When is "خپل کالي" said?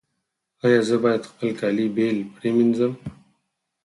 1.31-1.87